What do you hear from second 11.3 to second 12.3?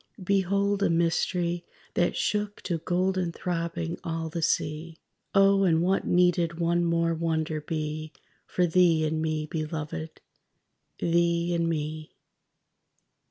and me?